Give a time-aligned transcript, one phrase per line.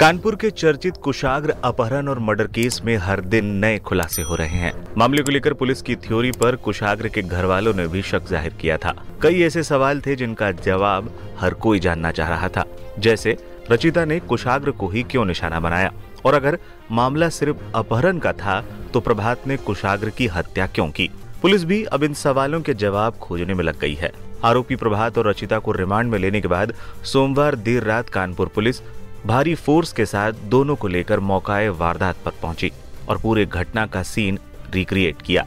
[0.00, 4.58] कानपुर के चर्चित कुशाग्र अपहरण और मर्डर केस में हर दिन नए खुलासे हो रहे
[4.58, 8.28] हैं। मामले को लेकर पुलिस की थ्योरी पर कुशाग्र के घर वालों ने भी शक
[8.28, 11.10] ज़ाहिर किया था। कई ऐसे सवाल थे जिनका जवाब
[11.40, 12.64] हर कोई जानना चाह रहा था।
[12.98, 13.36] जैसे,
[13.70, 15.92] रचिता ने कुशाग्र को ही क्यों निशाना बनाया?
[16.26, 16.58] और अगर
[16.90, 18.60] मामला सिर्फ़ अपहरण का था
[18.92, 21.10] तो प्रभात ने कुशाग्र की हत्या क्यों की?
[21.42, 24.12] पुलिस भी अब इन सवालों के जवाब खोजने में लग गई है।
[24.44, 26.72] आरोपी प्रभात और रचिता को रिमांड में लेने के बाद
[27.04, 28.80] सोमवार देर रात कानपुर पुलिस
[29.26, 32.70] भारी फोर्स के साथ दोनों को लेकर मौकाए वारदात पर पहुँची
[33.08, 34.38] और पूरे घटना का सीन
[34.74, 35.42] रिक्रिएट किया।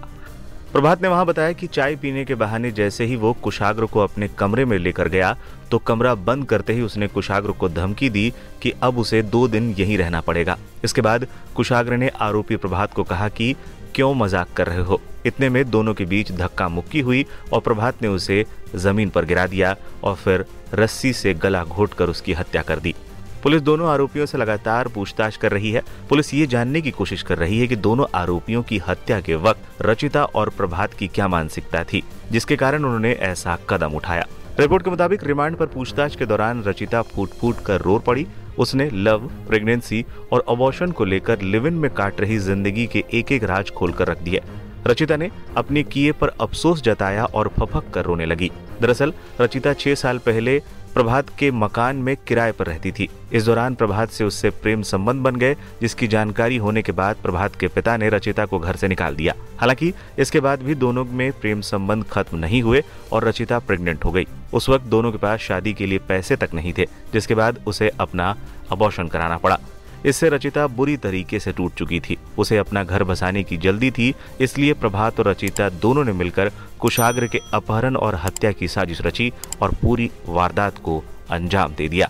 [0.73, 4.27] प्रभात ने वहाँ बताया कि चाय पीने के बहाने जैसे ही वो कुशाग्र को अपने
[4.29, 5.35] कमरे में लेकर गया
[5.71, 9.73] तो कमरा बंद करते ही उसने कुशाग्र को धमकी दी कि अब उसे दो दिन
[9.79, 13.55] यहीं रहना पड़ेगा। इसके बाद कुशाग्र ने आरोपी प्रभात को कहा कि,
[13.95, 14.99] क्यों मज़ाक कर रहे हो?
[15.25, 19.45] इतने में दोनों के बीच धक्का मुक्की हुई और प्रभात ने उसे ज़मीन पर गिरा
[19.47, 22.95] दिया और फिर रस्सी से गला घोटकर उसकी हत्या कर दी।
[23.43, 27.37] पुलिस दोनों आरोपियों से लगातार पूछताछ कर रही है। पुलिस ये जानने की कोशिश कर
[27.37, 31.83] रही है कि दोनों आरोपियों की हत्या के वक्त रचिता और प्रभात की क्या मानसिकता
[31.83, 34.25] थी, जिसके कारण उन्होंने ऐसा कदम उठाया।
[34.59, 38.25] रिपोर्ट के मुताबिक रिमांड पर पूछताछ के दौरान रचिता फूट फूट कर रो पड़ी।
[38.57, 43.31] उसने लव, प्रेगनेंसी और अबॉर्शन को लेकर लिव इन में काट रही ज़िंदगी के एक
[43.31, 44.41] एक राज खोलकर रख दिया
[44.87, 49.95] रचिता ने अपने किए पर अफसोस जताया और फफक कर रोने लगी। दरअसल, रचिता छह
[49.95, 50.61] साल पहले
[50.93, 55.21] प्रभात के मकान में किराए पर रहती थी। इस दौरान प्रभात से उससे प्रेम संबंध
[55.21, 58.87] बन गए, जिसकी जानकारी होने के बाद प्रभात के पिता ने रचिता को घर से
[58.87, 63.59] निकाल दिया। हालाँकि, इसके बाद भी दोनों में प्रेम संबंध खत्म नहीं हुए और रचिता
[63.59, 66.85] प्रेग्नेंट हो गई। उस वक्त दोनों के पास शादी के लिए पैसे तक नहीं थे,
[67.13, 68.35] जिसके बाद उसे अपना
[68.71, 69.59] अबॉर्शन कराना पड़ा।
[70.05, 74.13] इससे रचिता बुरी तरीके से टूट चुकी थी। उसे अपना घर बसाने की जल्दी थी,
[74.41, 79.31] इसलिए प्रभात और रचिता दोनों ने मिलकर कुशाग्र के अपहरण और हत्या की साजिश रची
[79.61, 82.09] और पूरी वारदात को अंजाम दे दिया।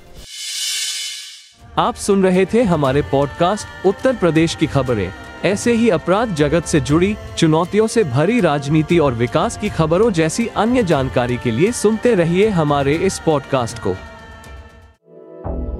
[1.78, 5.12] आप सुन रहे थे हमारे पॉडकास्ट उत्तर प्रदेश की खबरें।
[5.46, 10.48] ऐसे ही अपराध जगत से जुड़ी, चुनौतियों से भरी राजनीति और विकास की खबरों जैसी
[10.48, 13.96] अन्य जानकारी के लिए सुनते रहिए हमारे इस पॉडकास्ट को।